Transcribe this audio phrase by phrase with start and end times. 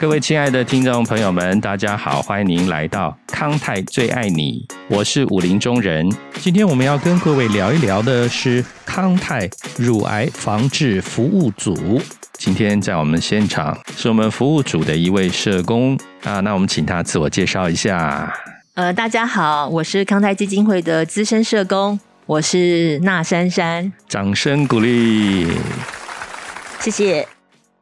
[0.00, 6.08] 各位亲爱的听众朋友们，大家好，欢迎您来到康泰最爱你，我是武林中人。
[6.34, 12.00] 今天我们要跟各位聊一聊的是康泰乳癌防治服务组。
[12.34, 18.32] 今天在我们现场是我们服务组的一位社工啊，那我们请他自我介绍一下。
[18.74, 25.48] 呃，大家好，我是康泰基金会的资深社工，我是那珊珊，掌声鼓励。
[26.78, 27.26] 谢谢。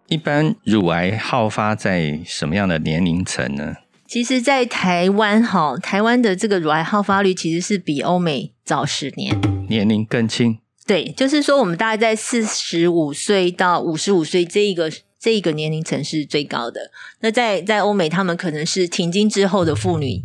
[0.08, 3.74] 一般乳癌好发在什么样的年龄层呢？
[4.06, 9.36] 其实，在台湾哈，台湾的这个乳癌好发率其实是比欧美早十年，
[9.68, 10.58] 年龄更轻。
[10.86, 14.88] 对，就是说我们大概在四十五岁到五十五岁这一个
[15.18, 16.92] 这一个年龄层是最高的。
[17.20, 20.22] 那在在欧美，他们可能是停经之后的妇女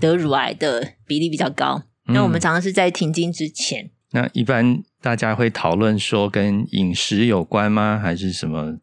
[0.00, 1.84] 得乳癌的比例比较高。
[2.06, 3.90] 那我们常常是在停经之前。
[4.10, 8.00] 那一般大家会讨论说跟饮食有关吗？
[8.02, 8.78] 还是什么？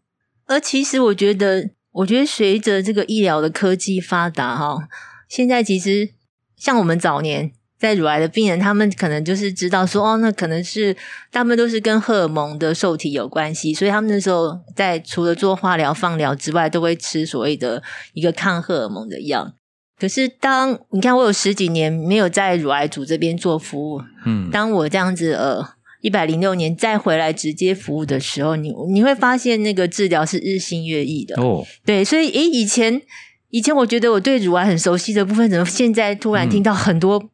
[0.47, 4.87] 而其实我觉得，我觉得随着这个医疗的科技发达，哈，
[5.27, 6.09] 现在其实
[6.55, 10.95] 像我们早年在乳癌的病人，他们可能就是知道说，哦，那可能是
[11.31, 19.53] 大部分都是跟荷尔蒙的受体有关系，所以他们那时候在除了做化疗、放疗之外，都会吃所谓的一个抗荷尔蒙的药。
[19.99, 25.76] 可是当你看，我有十几年没有在乳癌组这边做服务，嗯，当我这样子呃。
[26.07, 31.67] 一百零六年再回来直接服务的时候，你你会发现那个治疗是日新月异的哦。
[31.85, 33.01] 对，所以诶，以前
[33.49, 37.29] 以前我觉得我对乳癌很熟悉的部分，怎么现在突然听到很多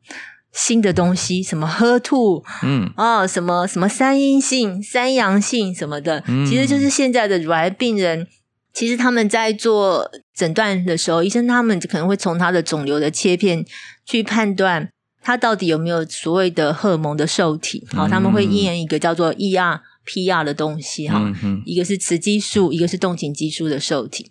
[0.51, 1.43] 新的东西？
[1.43, 8.27] 什么喝吐，嗯，哦，什么什么三阴性、三阳性什么的，其实就是现在的乳癌病人，
[8.73, 13.63] 其实他们在做诊断的时候，医生他们可能会从他的肿瘤的切片
[14.03, 14.89] 去判断。
[15.23, 17.87] 它到底有没有所谓的荷尔蒙的受体？
[17.93, 21.19] 好，他们会验一个叫做 ER、PR 的东西，哈，
[21.65, 24.29] 一个是雌激素，一个是动情激素的受体。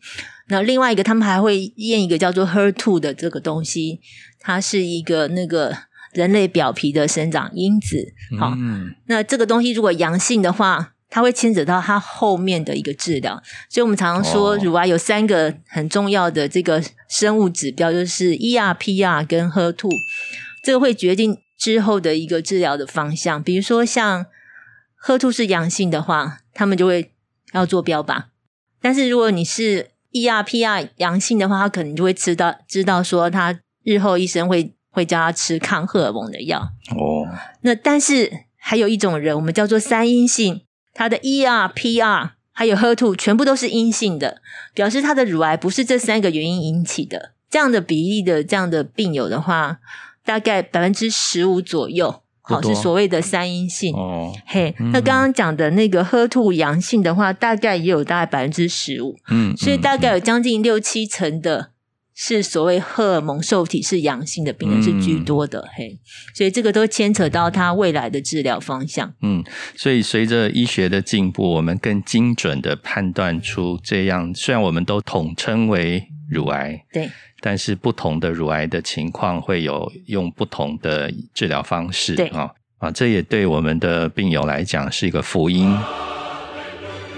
[0.48, 4.00] 那另外一个，他们还会验一个叫做 HER2 的这个东西，
[4.38, 5.74] 它是一个那个
[6.12, 8.12] 人类表皮的生长因子。
[8.38, 8.52] 好，
[9.06, 13.42] 那这个东西如果阳性的话，它会牵扯到它后面的一个治疗。
[13.70, 19.88] 所以我们常常说，乳癌有三个很重要的这个生物指标，就是 ER、PR 跟 HER2。
[20.62, 24.26] 这个会决定之后的一个治疗的方向，比如说像
[24.94, 27.12] 喝吐是阳性的话，他们就会
[27.52, 28.26] 要做标靶；
[28.80, 36.60] 但是如果你是 ER、PR 阳性的话，他可能就会知道知道说，他日后医生会会叫他吃抗荷尔蒙的药。
[36.90, 37.26] 哦，
[37.62, 40.62] 那但是还有一种人，我们叫做三阴性，
[40.94, 44.40] 他的 ER、PR 还有喝吐全部都是阴性的，
[44.74, 47.32] 表示他的乳癌不是这三个原因引起的。
[47.50, 49.78] 这样的比例的这样的病友的话。
[50.24, 53.94] 大概百分之十五左右，好是所谓的三阴性。
[53.94, 59.16] 哦，嘿，那刚刚讲的那个喝吐阳性的话，大概也有大概百分之十五。
[59.30, 61.71] 嗯，所以大概有将近六七成的
[62.24, 65.68] 是所谓荷尔蒙受体是阳性的病人是居多的。
[65.74, 65.98] 嘿，
[66.32, 69.12] 所以这个都牵扯到他未来的治疗方向。
[69.22, 69.42] 嗯，
[69.74, 76.84] 所以随着医学的进步，我们更精准的判断出这样，虽然我们都统称为乳癌。
[76.92, 77.10] 对。
[77.40, 85.76] 但是不同的乳癌的情况会有用不同的治疗方式，对啊啊，这也对我们的病友来讲是一个福音。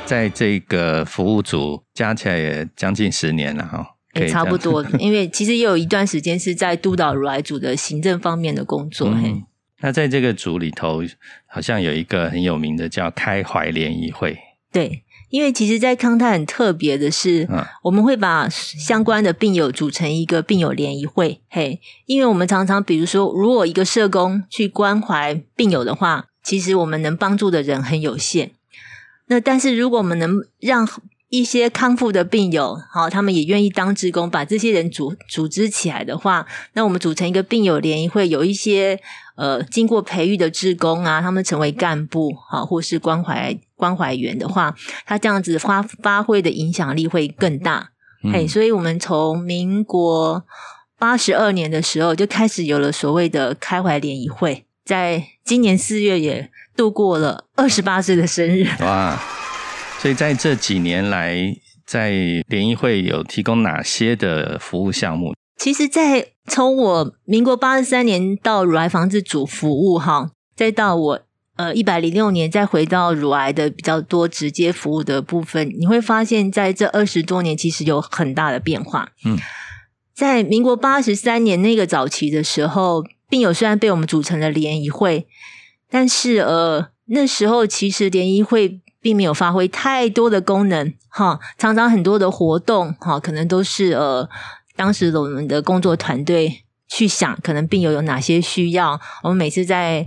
[0.06, 4.84] 在这个服务组加起来也将近十年了哈，也差不多。
[4.98, 9.08] 因为其实也有一段时间是在督导如来组的行政方面的工作。
[9.08, 9.44] 嗯，
[9.80, 11.02] 那在这个组里头，
[11.46, 14.38] 好像有一个很有名的叫开怀联谊会。
[14.72, 15.02] 对。
[15.30, 17.48] 因为其实，在康泰很特别的是，
[17.82, 21.40] 我们会把相关的病友组成一个病友联谊会。
[21.48, 28.52] 嘿，因为我们常常，比如说，如果一个社工去关怀病友的话，其实我们能帮助的人很有限。
[29.26, 30.86] 那但是，如果我们能让
[31.38, 39.00] 一些康复的病友，好，他们也愿意当职工，把这些人组组织起来的话，那我们组成一个病友联谊会，有一些
[39.36, 44.74] 呃经过培育的职工啊，他们成为干部，好，或是关怀关怀员的话，
[45.04, 47.90] 他这样子发发挥的影响力会更大。
[48.32, 50.44] 嘿，所以我们从民国
[50.98, 58.66] 八十二年的时候就开始有了所谓的开怀联谊会，在今年四月也度过了二十八岁的生日。
[58.80, 59.18] 哇！
[60.04, 61.34] 所以在这几年来，
[61.86, 62.10] 在
[62.48, 65.34] 联谊会有提供哪些的服务项目？
[65.56, 71.20] 其实，在从我民国八十三年到乳癌防治组服务哈，再到我
[71.56, 79.08] 呃一百零六年再回到乳癌的比较多直接服务的部分，你会发现在这二十多年其实有很大的变化。
[79.24, 79.38] 嗯，
[80.12, 85.26] 在民国八十三年那个早期的时候，病友虽然被我们组成了联谊会，
[85.88, 88.82] 但是呃那时候其实联谊会。
[89.04, 94.26] 并没有发挥太多的功能，哈，常常很多的活动，哈，可能都是呃，
[94.76, 100.06] 当时的我们的工作团队去想，可能病友有哪些需要，我们每次在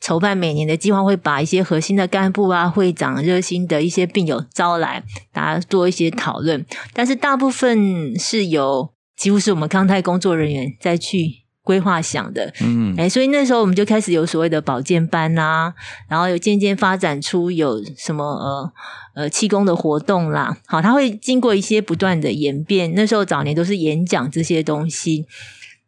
[0.00, 11.43] 筹办每年的计划，会把一些核心的干部啊、会长、热心的一些病友招来，大家做一些讨论，但是大部分是由几乎是我们康泰工作人员再去。
[11.64, 15.72] 规划想的，嗯，哎，所以那时候我们就开始有所谓的保健班啦，
[16.08, 18.72] 然后有渐渐发展出有什么呃
[19.14, 22.92] 呃气功的活动啦，好，它会经过一些不断的演变。
[22.94, 25.26] 那时候早年都是演讲这些东西，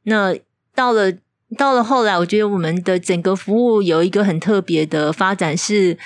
[0.05, 0.35] 那
[0.75, 1.13] 到了
[1.59, 5.99] 到了后来，我觉得我们的整个服务有一个很特别的发展，是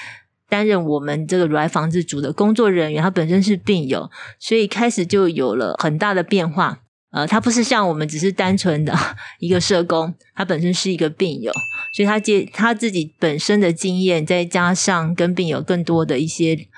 [0.48, 6.80] 担任我们这个乳癌防治组的工作人员，他本身是病友，所以开始就有了很大的变化。
[7.10, 8.96] 呃，他不是像我们只是单纯的
[9.40, 11.52] 一个社工，他本身是一个病友，
[11.92, 16.68] 所以他接他自己本身的经验，再加上跟病友更多的一些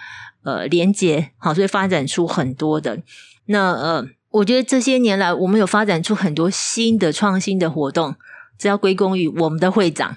[0.43, 3.03] 呃连接，好，所以发展出很多的。
[3.47, 8.15] 那呃，我觉得这些年来，我们有发展出很多新的创新的活动，
[8.57, 10.17] 这要归功于我们的会长。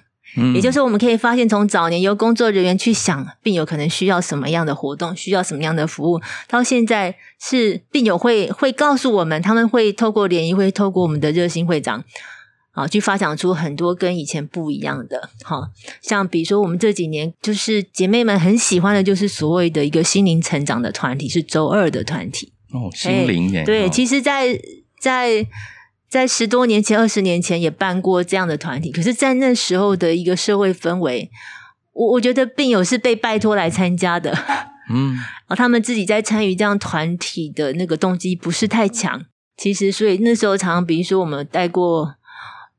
[0.54, 6.20] 也就是我们可以发现，从早年由工作人员去想病友可能需要什么样的活动，需要什么样的服务，
[6.50, 12.04] 到现在是病友会会告诉我们，他们会透过联谊会，透过我们的热心会长
[12.72, 15.30] 啊，去发展出很多跟以前不一样的。
[15.44, 15.70] 好，
[16.02, 24.60] 像比如说我们这几年就是姐妹们很喜欢的，就是所谓的一个心灵成长的团体，是周二的团体哦，心灵对，其实，在
[25.00, 25.44] 在。
[25.44, 25.48] 在
[26.28, 31.30] 十多年前、二十年前也办过这样的团体，可是，在那时候的一个社会氛围，
[31.94, 34.38] 我我觉得病友是被拜托来参加的，
[34.90, 35.18] 嗯，
[35.48, 39.26] 而， 他们自己在参与这样团体的那个动机不是太强。
[39.58, 42.16] 其实，所以那时候常常，比如说我们带过。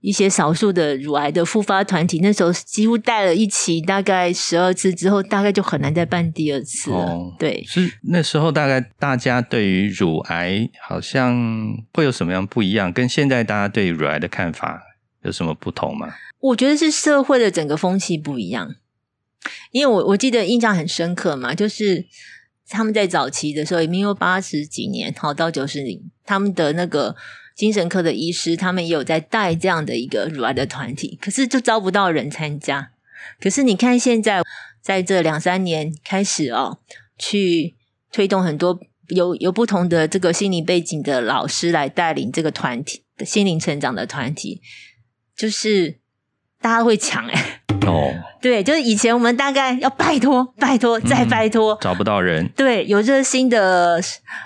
[0.00, 7.34] 一些少数的乳癌的复发团体，那时候几乎带了一起，大概十二次之后，大概就很难再办第二次了。
[7.38, 12.92] 对，是那时候大概大家对于乳癌好像会有什么样不一样？
[12.92, 14.80] 跟现在大家对乳癌的看法
[15.24, 16.14] 有什么不同吗？
[16.38, 18.76] 我觉得是社会的整个风气不一样，
[19.72, 22.06] 因为我我记得印象很深刻嘛，就是
[22.68, 27.16] 他们在早期的时候，也没有八十几年，好到九十年，他们的那个。
[27.56, 32.90] 精神科的医师，他们也有在带这样的一个乳癌的团体，可是就招不到人参加。
[33.40, 34.42] 可是你看现在，
[34.82, 36.78] 在这两三年开始哦，
[37.18, 37.74] 去
[38.12, 44.60] 推动很多有有不同的这个心理背景的老师来带领这个团体的心灵成长的团体，
[45.34, 45.98] 就是
[46.60, 48.12] 大家会抢哎 哦，
[48.42, 53.98] 对，就是以前我们大概要拜托 拜托再拜托，找不到人，对，有热心的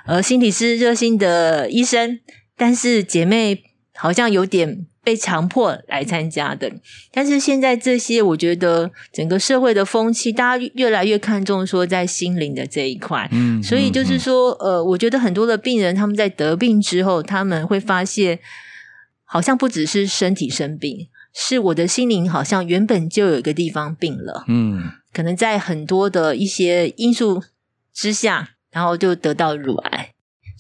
[0.07, 2.21] 呃心理师、热心的医生。
[2.61, 3.65] 但是姐妹
[3.95, 6.71] 好像有点被强迫来参加的，
[7.11, 18.39] 但是现在这些，我觉得整个社会的风气，大家越来越看重说在心灵的这一块，嗯，所以就是说，呃，我觉得很多的病人他们在得病之后，他们会发现，
[19.25, 24.83] 好像不只是身体生病，是我的心灵好像原本就有一个地方病了，嗯，
[25.15, 27.43] 可能在很多的一些因素
[27.95, 30.00] 之下，然后就得到乳癌。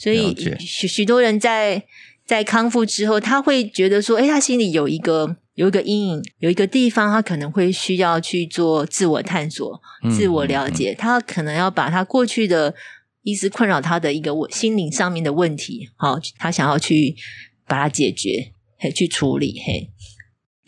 [0.00, 1.84] 所以许许多人在
[2.24, 9.78] 在康复之后，他会觉得说：“哎，他心里有一个有一个阴影，有一个地方，他可能会需要去做自我探索、
[10.16, 10.94] 自我了解。
[10.94, 12.74] 他可能要把他过去的
[13.24, 17.14] 一直困扰他的一个心灵上面的问题，好，他想要去
[17.66, 19.90] 把它解决，嘿，去处理，嘿。”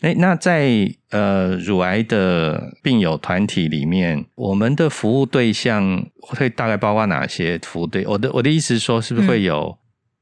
[0.03, 0.69] 哎，那在
[1.11, 8.05] 呃乳癌的病友团体里面，我们的服务对象会大概包括哪些服务对？
[8.05, 9.77] 我的我的意思是说，是不是会有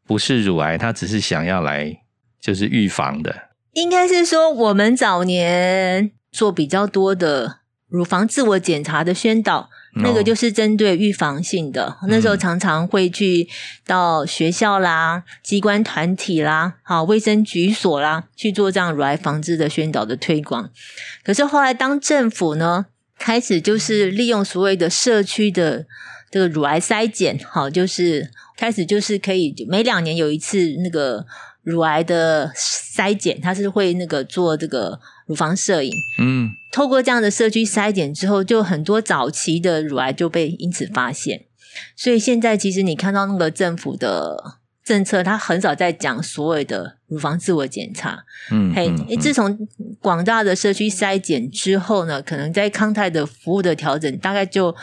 [0.06, 2.00] 不是乳癌，他只是想要来
[2.40, 3.36] 就是预防的？
[3.74, 7.61] 应该是说，我们早年做比较多的
[7.92, 9.70] 乳房自我检查的宣导。
[9.96, 13.46] 那个就是针对预防性的，那时候常常会去
[13.86, 20.70] 到学校啦、机关团体啦、好卫生局所啦去做这样乳癌防治的宣导的推广。
[21.26, 22.86] 可是后来当政府呢
[23.20, 25.86] 开始就是利用所谓的社区的
[26.32, 31.26] 这个乳癌筛检，好就是开始就是可以每两年有一次那个
[31.64, 35.00] 乳癌的筛检，他是会那个做这个。
[35.28, 41.46] 乳房摄影，嗯，透过这样的社区筛检之后，就很多早期的乳癌就被因此发现。
[41.96, 48.26] 所以现在其实你看到那个政府的政策，它很少在讲所谓的乳房自我检查。
[48.52, 49.58] 嗯，嘿，自从
[50.02, 54.76] 广大的社区筛检之后呢，可能在康泰的服务的调整，大概就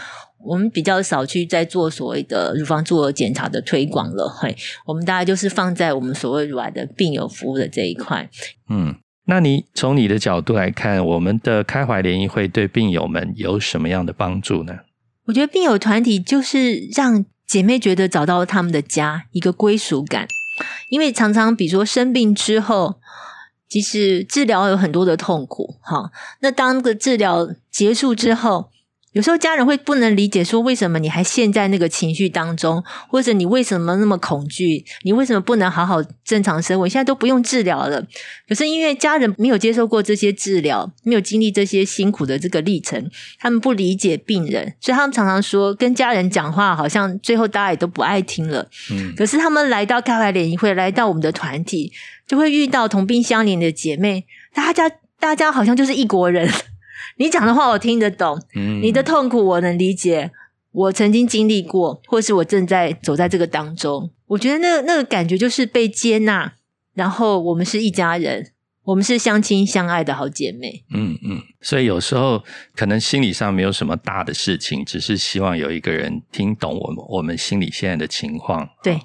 [0.45, 4.29] 我们比较少去在做所谓的乳房自我检查的推广了。
[4.29, 8.29] 嘿，我们大概就是放在我们所谓乳癌的病友服务的这一块。
[8.69, 8.97] 嗯。
[9.31, 14.79] 那你从你的角度来看，我们的开怀联谊会对病友们有什么样的帮助呢？
[15.27, 20.27] 我觉得病友团体就是让姐妹觉得找到他们的家，一个归属感。
[20.91, 22.99] 因为常常，比如说生病之后，
[23.69, 26.11] 其实治疗有很多的痛苦，哈。
[26.41, 28.71] 那当个治疗结束之后，
[29.13, 34.85] 有时候家人会不能理解，说为什么你还陷在那个情绪当中，或者你为什么那么恐惧？
[35.03, 36.87] 你为什么不能好好正常生活？
[36.87, 38.07] 现在都不用治疗了。
[38.47, 48.69] 可是因为家人没有接受过这些治疗，没有经历这些辛苦的这个历程，他们不理解病人，所以他们常常说跟家人讲话，好像最后大家也都不爱听了。
[48.93, 51.93] 嗯，可是他们来到开怀联谊会，来到我们的团体，
[52.27, 56.49] 就会遇到同病相怜的姐妹，大家大家好像就是一国人。
[57.19, 58.41] 你讲的话我听得懂，
[58.81, 60.31] 你的痛苦我能理解，
[60.73, 64.11] 我曾经经历过，或是我正在走在这个当中。
[64.29, 66.55] 我觉得那个那个感觉就是被接纳，
[66.95, 68.53] 然后我们是一家人，
[68.85, 70.85] 我们是相亲相爱的好姐妹。
[70.95, 72.45] 嗯嗯，所以有时候
[72.75, 78.69] 可能心理上没有什么大的事情，只是希望有一个人听懂我们我们心里现在的情况。
[78.83, 79.01] 对。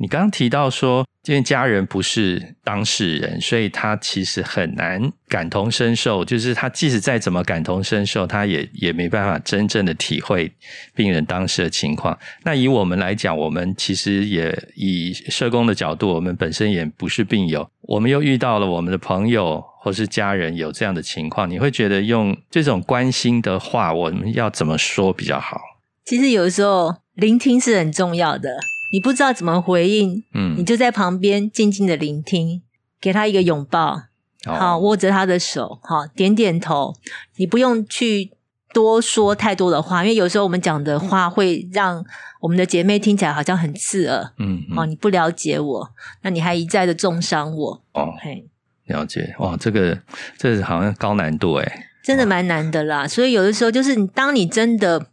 [0.00, 6.24] 你刚刚提到说，因为家人不是当事人，所以他其实很难感同身受。
[6.24, 10.52] 就是他即使再怎么感同身受，他也也没办法真正的体会
[10.94, 12.16] 病人当时的情况。
[12.44, 25.60] 那以我们来讲，我们其实也以社工的角度，我们本身也不是病友，我们又遇到了我们的朋友或是家人有这样的情况，你会觉得用这种关心的话，我们要怎么说比较好？
[26.04, 28.60] 其实有时候聆听是很重要的。
[28.90, 32.62] 你不知道怎么回应，嗯，你就在旁边静静的聆听，
[33.00, 34.02] 给他一个拥抱，
[34.44, 36.94] 好握着他的手，好点点头。
[37.36, 38.32] 你不用去
[38.72, 42.04] 多说太多的话，因为有时候我们讲的话会让
[42.40, 45.90] 我们的姐妹听起来好像很刺耳，嗯，哦，你不了解我，
[46.22, 48.46] 那你还一再的重伤我，哦，嘿，
[48.86, 49.98] 了解，哇，这个
[50.38, 53.06] 这好像高难度哎，真的蛮难的啦。
[53.06, 55.08] 所以有的时候就是你当你真的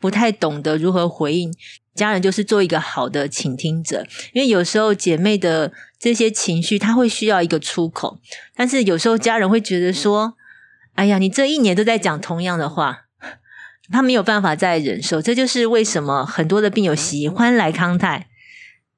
[0.00, 1.54] 不太懂得如何回应。
[1.94, 8.18] 家人就是做一个好的倾听者，因为有时候姐妹的这些情绪，她会需要一个出口。
[8.54, 10.34] 但是有时候家人会觉得说
[10.94, 13.06] ：“哎呀，你这一年都在讲同样的话，
[13.92, 18.28] 他没有办法再忍受。”这就是为什么很多的病友喜欢来康泰，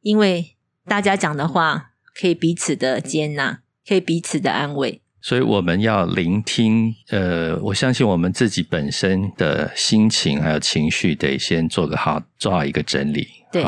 [0.01, 0.57] 因为
[0.87, 5.02] 大家讲的话可以彼此的接纳，可以彼此的安慰。
[5.23, 13.65] 所以我们要聆听，呃，我相信我们自己本身的心情还有情绪，得先做个好，做好一个整理，对，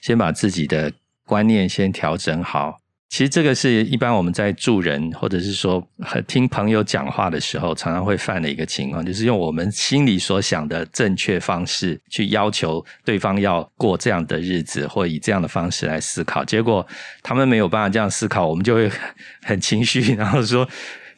[0.00, 0.90] 先把自己的
[1.24, 2.78] 观念先调整好。
[3.08, 5.82] 其实这个是一般我们在助人，或者是说
[6.26, 16.44] 听朋友讲话的时候，常常会犯的一个情况，就是用我们心里所想的正确方式去要求对方要过这样的日子，或以这样的方式来思考。
[16.44, 16.84] 结果
[17.22, 18.90] 他们没有办法这样思考，我们就会
[19.44, 20.68] 很情绪， 然后说：“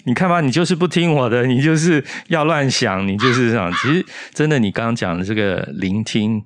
[0.04, 4.04] 你看吧，你就是不听我的，你就是要乱想，你就是这样。”其实
[4.34, 6.44] 真的，你刚刚讲的这个聆听，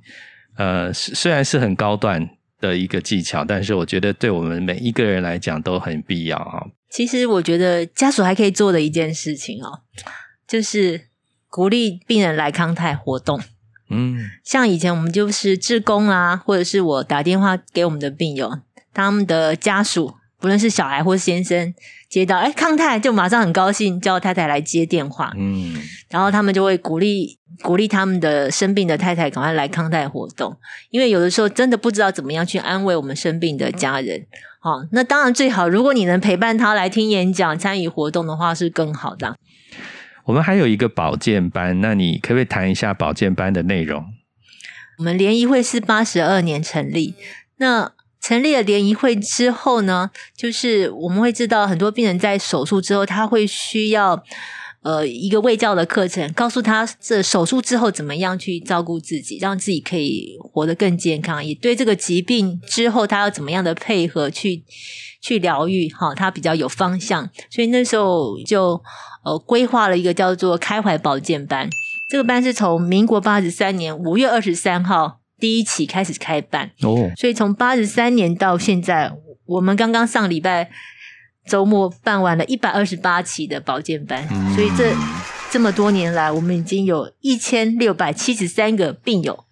[0.56, 2.30] 呃，虽然是很高段。
[2.62, 6.64] 的一个技巧，但是我觉得对我们每一个人来讲都很必要啊。
[6.88, 9.80] 其实我觉得家属还可以做的一件事情哦，
[10.46, 11.08] 就是
[11.50, 13.40] 鼓励病人来康泰活动。
[13.90, 18.60] 嗯，像以前我们就是志工啊，或者是我打电话给我们的病友，
[18.94, 21.72] 他们的家属，不论是小孩或先生。
[22.10, 25.32] 接到哎，康泰就马上很高兴，叫太太来接电话。
[25.38, 25.74] 嗯，
[26.10, 30.54] 然后他们就会鼓励鼓励他们的生病的太太赶快来康泰活动，
[30.90, 34.26] 因为有的时候真的不知道怎么样去安慰我们生病的家人。
[34.60, 39.34] 好，那当然最好，如果你能陪伴他来听演讲、参与活动的话，是更好的。
[40.26, 44.04] 我们还有一个保健班，那你可不可以谈一下保健班的内容？
[44.98, 47.14] 我们联谊会是八十二年成立，
[47.56, 47.92] 那。
[48.22, 54.22] 成立了联谊会之后呢，就是我们会知道很多病人在手术之后，他会需要
[54.82, 64.62] 呃一个卫教的课程，告诉他这手术之后怎么样去照顾自己，让自己可以活得更健康，也对这个疾病之后他要怎么样的配合去
[65.20, 67.28] 去疗愈，哈，他比较有方向。
[67.50, 68.80] 所以那时候就
[69.24, 71.68] 呃规划了一个叫做开怀保健班，
[72.08, 75.21] 这个班是从民国八十三年五月二十三号。
[75.42, 76.70] 第一期开始开办。
[76.82, 79.10] 哦，所以从八十三年到现在，
[79.46, 80.70] 我们刚刚上礼拜
[81.48, 84.94] 周末办完了一百二十八期的保健班，所以这
[85.50, 89.44] 这么多年来，我们已经有一千六百七十三个病友。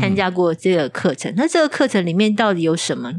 [0.00, 3.12] 参加过这个课程，那这个课程里面到底有什么？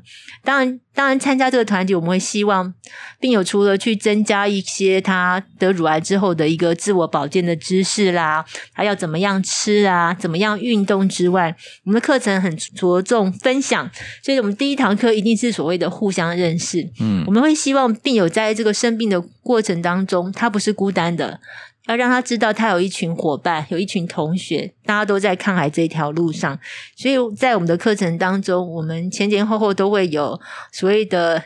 [0.44, 2.74] 当然，当然参加这个团体，我们会希望
[3.20, 8.44] 病友除了去增加一些他得乳癌之后的一个自我保健的知识啦，
[8.74, 11.56] 他要怎么样吃啊，怎么样运动之外，
[11.86, 13.90] 我们的课程很着重分享，
[14.22, 16.90] 所以我们第一堂课一定是所谓的互相认识。
[17.00, 21.40] 嗯，我们会希望病友在这个生病的过程当中，他不是孤单的。
[21.88, 26.58] 要让他知道他有一群伙伴，有一群同学，大家都在抗癌这条路上。
[26.96, 30.40] 所以在我们的课程当中，我们前前后后都会有
[30.72, 31.44] 所谓的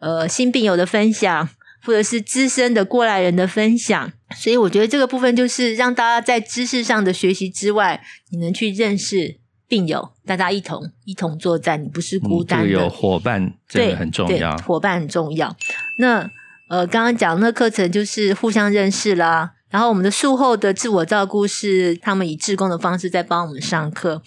[0.00, 1.48] 呃新病友的分享，
[1.84, 4.12] 或者是资深的过来人的分享。
[4.34, 12.68] 所以我觉得这个部分就是让大家在知识上的学习之外，你能去认识病友，大家一同一同作战，你不是孤单的。
[12.68, 15.56] 有伙伴真的很重要，伙伴很重要。
[15.98, 16.28] 那
[16.68, 19.52] 呃，刚刚讲那课程就是互相认识啦。
[19.70, 24.22] 然后我们的术后的自我照顾是他们以志工的方式在帮我们上课。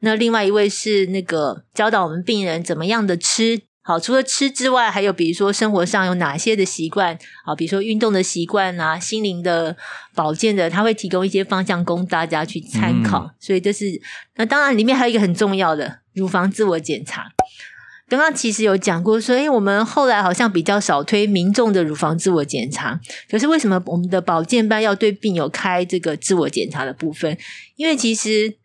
[0.00, 3.62] 那另外一位是那个教导我们病人怎么样的吃。
[3.84, 7.52] 好，除了吃之外，还有比如说生活上有哪些的习惯啊？
[7.56, 9.76] 比如说运动的习惯啊，心灵的
[10.14, 13.28] 保健的，他会提供一些方向供大家去参考。
[13.40, 13.86] 所以这是
[14.36, 17.26] 那当然里面还有一个很重要的乳房自我检查。
[18.12, 23.00] 刚刚其实有讲过，说，哎，我们后来好像比较少推民众的乳房自我检查。
[23.30, 27.38] 可是为什么我们的保健班要对病友开这个自我检查的部分？
[27.76, 28.58] 因为其实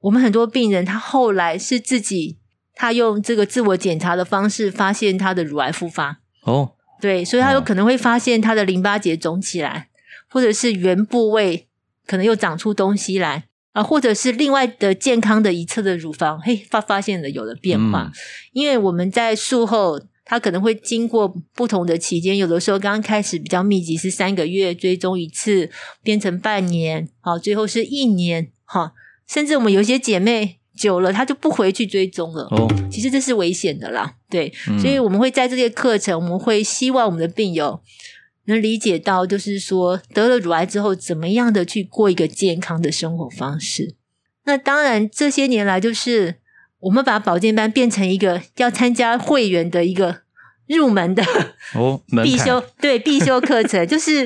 [0.00, 2.38] 我们很多病人他后来是自己。
[2.76, 9.90] 他用这个自我检查的方式发现他的乳癌复发哦，对，所以他有可能会发现他的淋巴结肿起来，
[10.28, 11.68] 或者是原部位
[12.04, 13.44] 可能又长出东西来
[13.74, 18.10] 啊，或者是另外的健康的一侧的乳房，嘿，发发现了有了变化。
[18.52, 25.68] 因为我们在术后，它可能会经过不同的期间，有的时候刚刚开始比较密集是三个月追踪一次，
[26.02, 28.92] 变成半年，好，最后是一年，哈，
[29.26, 30.60] 甚至我们有些姐妹。
[30.76, 32.48] 久了，她就不回去追踪了。
[32.50, 34.12] 哦，其实这是危险的啦。
[34.28, 37.80] 对，所以我们会在这些课程，我们会希望我们的病友
[38.46, 43.96] 能理解到，就是说得了乳癌之后，怎么样的去过一个健康的生活方式。
[44.44, 46.36] 那当然，这些年来，就是
[46.80, 50.24] 我们把保健班变成一个要参加会员的一个。
[50.66, 51.22] 入门的
[51.74, 54.20] 哦，必修对必修课程，就是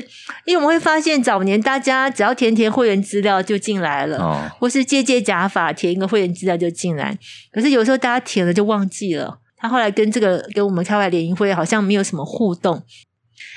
[0.45, 7.17] 因为我们会发现早年大家只要填填会员资料就进来了，或是借借假法填一个会员资料就进来，
[7.51, 12.81] 可是有时候大家填了就忘记了，他后来跟这个跟我们开完联谊会好像没有什么互动，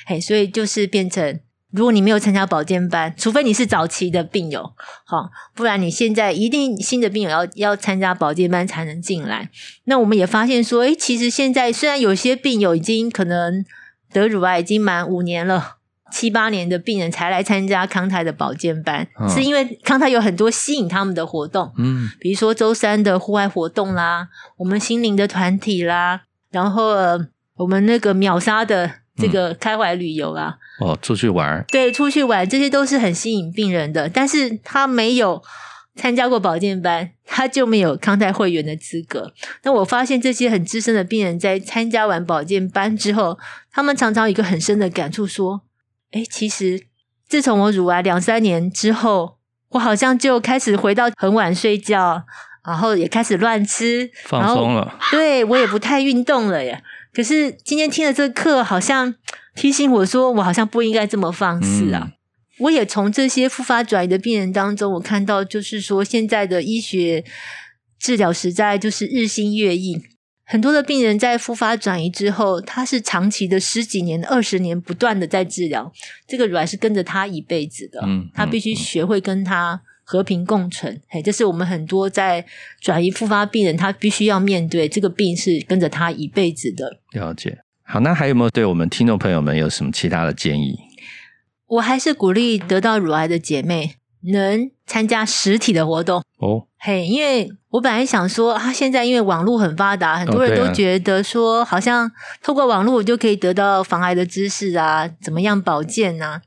[0.06, 1.40] 嘿，所以就是变成。
[1.74, 4.74] 如果你没有参加保健班，除非你是早期的病友，
[5.06, 9.48] 好，不然你现在一定新的病友要要参加保健班才能进来。
[9.84, 13.64] 那我们也发现说，诶，其实现在虽然有些病友已经可能
[14.12, 15.76] 得乳癌已经满五年了，
[16.12, 26.92] 七八年的病人才来参加康泰的保健班，是因为康泰有很多吸引他们的活动，嗯，比如说周三的户外活动啦，我们心灵的团体啦，然后
[27.56, 28.96] 我们那个秒杀的。
[29.16, 34.08] 这个开怀旅游啊，哦，出去玩，对，出去玩，这些都是很吸引病人的。
[34.08, 35.42] 但是他没有
[35.94, 39.32] 参加过保健班， 他就没有康泰会员的资格。
[39.64, 43.38] 那我发现这些很资深的病人在参加完保健班之后，
[43.70, 45.60] 他们常常有一个很深的感触，说
[46.12, 46.86] ：“哎，其实
[47.28, 49.36] 自从我乳癌两三年之后，
[49.70, 52.24] 我好像就开始回到很晚睡觉，
[52.64, 54.98] 然后也开始乱吃，放松了。
[55.10, 56.80] 对我也不太运动了呀。”
[57.12, 59.14] 可是今天听了这个课，好像
[59.54, 62.12] 提醒我说，我好像不应该这么放肆啊！
[62.58, 67.24] 我也从这些复发转移的病人当中，我看到就是说，现在的医学
[67.98, 70.00] 治疗实在就是日新月异。
[70.44, 75.92] 很多的病人在复发转移之后，他是长期的十几年、二十年不断的在治疗，
[76.26, 79.82] 这个乳癌是跟着他一辈子的，嗯，他必须学会跟他。
[80.04, 82.44] 和平共存，嘿，这是我们很多在
[82.80, 86.98] 转移复发病人，他必须要面对这个病是跟着他一辈子的。
[87.12, 90.76] 了解，好，那还有没有对我们听众朋友们有什么其他的建议？
[91.66, 93.94] 我还是鼓励得到乳癌的姐妹
[94.32, 102.10] 能参加实体的活动哦，嘿，因为我本来想说啊，现在因为网络很发达，很多人都觉得说，好像
[102.42, 106.42] 透过网络我就可以得到防癌的知识啊，怎么样保健啊？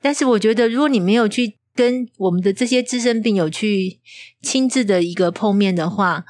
[0.00, 1.56] 但是我觉得，如果你没有去。
[1.76, 4.00] 跟我们的这些资深病友去
[4.42, 6.24] 亲自的一个碰面的话，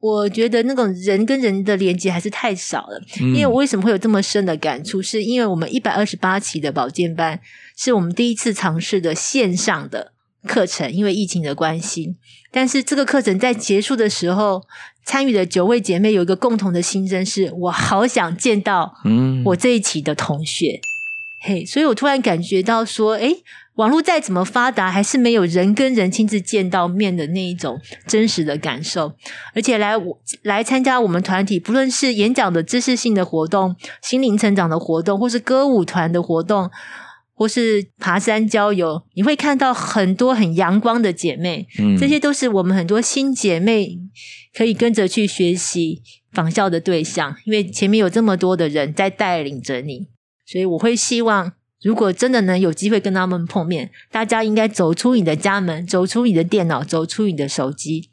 [0.00, 3.00] 我觉得那种人跟人的连接还是太少了。
[3.18, 5.02] 因为我为什么会有这么深的感触？
[5.02, 7.40] 是因为我们一百二十八期的保健班
[7.76, 10.12] 是我们第一次尝试的线上的
[10.46, 12.16] 课程，因为疫情的关系。
[12.50, 14.62] 但是这个课程在结束的时候，
[15.04, 20.80] 参与的九位姐妹有一个共同的心声，是我好想见到嗯我这一期的同学。
[21.42, 23.36] 嘿，所以我突然感觉到说，哎。
[23.76, 29.12] 网络再怎么发达，还是没有人跟人亲自见到面的那一种真实的感受。
[29.54, 29.94] 而且来
[30.42, 36.70] 来参加我们团体，不论是演讲的知识性的活动、心灵成长的活动，或是歌舞团的活动，
[37.34, 41.66] 或是爬山郊游，你会看到很多很阳光的姐妹。
[41.78, 43.98] 嗯，这些都是我们很多新姐妹
[44.56, 46.00] 可以跟着去学习
[46.32, 47.36] 仿效的对象。
[47.44, 50.08] 因为前面有这么多的人在带领着你，
[50.46, 51.52] 所以我会希望。
[51.82, 58.08] 如果真的能有机会跟他们碰面，大家应该走出你的家门，走出你的电脑，走出你的手机，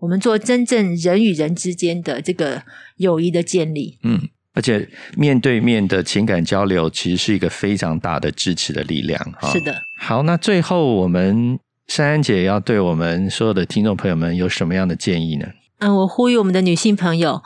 [0.00, 2.62] 我们做真正人与人之间的这个
[2.98, 3.98] 友谊的建立。
[4.02, 9.18] 嗯，而且面对面的情感交流，其实是一个非常大的支持的力量。
[9.40, 9.74] 哈，是的。
[9.98, 15.46] 好，那最后我们珊珊姐要对我们所有的听众朋友们有什么样的建议呢？
[15.78, 17.42] 嗯，我呼吁我们的女性朋友，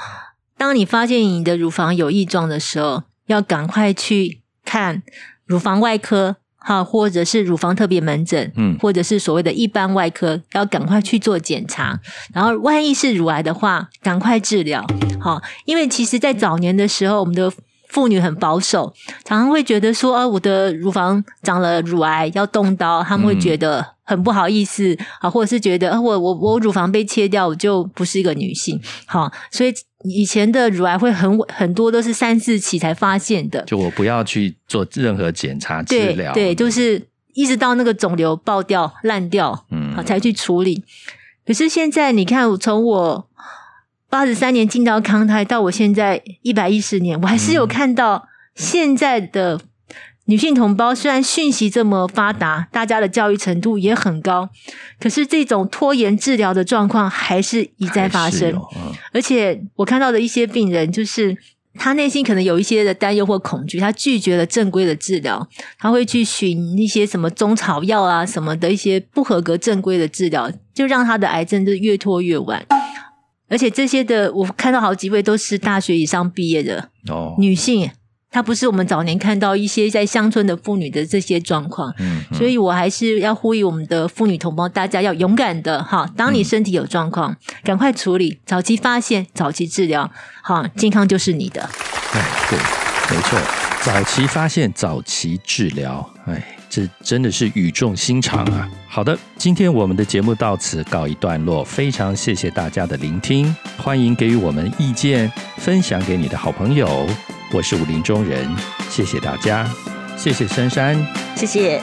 [0.59, 5.05] 当你发现你的乳房有异状的时候，要赶快去看。
[5.53, 12.01] 乳房外科，哈，或者是乳房特别门诊，嗯，或者是所谓的一般外科，要赶快去做检查。
[12.33, 14.83] 然后，万一是乳癌的话，赶快治疗。
[15.21, 17.53] 好，因为其实，在早年的时候，我们的
[17.91, 28.81] 妇女很保守，常常会觉得说，啊，我的乳房长了乳癌要动刀，他们会觉得很不好意思啊，或者是觉得，啊，我我我乳房被切掉，我就不是一个女性。
[29.05, 29.75] 好，所以。
[30.05, 40.85] 以前的乳癌会很很多都是三四期才发现的，就我不要去做任何检查治疗，对，就是一直到那个肿瘤爆掉烂掉，嗯，才去处理。
[41.47, 43.29] 可是现在你看，从我
[44.09, 49.61] 八十三年进到康泰到我现在一百一十年，我还是有看到现在的。
[50.27, 54.49] 女性同胞虽然讯息这么发达，大家的教育程度也很高，
[55.01, 58.55] 可是这种拖延治疗的状况还是一再发生。
[59.13, 61.37] 而且我看到的一些病人，就是
[61.75, 72.65] 他内心可能有一些的担忧或恐惧，他拒绝了正规的治疗，他会去寻一些什么中草药啊什么的一些不合格正规的治疗，就让他的癌症就越拖越晚。
[73.49, 76.91] 而且这些的，我看到好几位都是大学以上毕业的
[77.39, 77.91] 女性。
[78.33, 81.95] 它不是我们早年看到一些在乡村的妇女的这些状况，
[82.33, 86.09] 所以我还是要呼吁我们的妇女同胞，大家要勇敢的哈。
[86.17, 90.11] 当你身体有状况，赶快处理，早期发现，早期治疗，
[90.43, 91.63] 好，健康就是你的。
[92.15, 92.59] 哎，对，
[93.15, 93.39] 没错，
[93.83, 98.67] 早期发现，早期治疗，哎，这真的是语重心长啊。
[98.89, 107.07] 好的，今天我们的节目到此告一段落，非常谢谢大家的聆听，欢迎给予我们意见，分享给你的好朋友。
[107.53, 108.49] 我是武林中人，
[108.89, 109.71] 谢谢大家，
[110.17, 110.97] 谢谢珊珊，
[111.37, 111.79] 谢谢。